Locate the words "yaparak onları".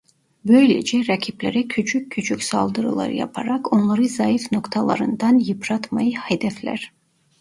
3.09-4.07